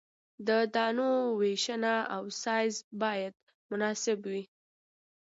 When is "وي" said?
4.31-4.43